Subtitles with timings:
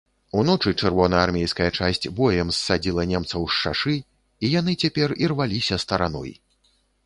[0.43, 3.95] Уночы чырвонаармейская часць боем ссадзіла немцаў з шашы,
[4.45, 6.31] і яны цяпер ірваліся стараной.